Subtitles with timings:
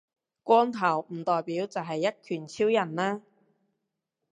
[0.41, 3.21] 光頭唔代表就係一拳超人呀